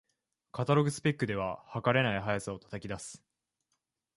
[0.51, 3.23] カタログスペックでは、はかれない速さを叩き出す